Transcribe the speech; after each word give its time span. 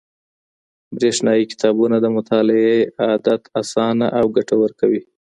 برېښنايي 0.95 1.45
کتابونه 1.51 1.97
د 2.01 2.05
مطالعې 2.17 2.79
عادت 3.05 3.41
آسانه 3.61 4.05
او 4.19 4.25
ګټور 4.35 4.69
کوي. 4.79 5.01